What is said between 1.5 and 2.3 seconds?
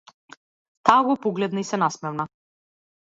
и се насмевна.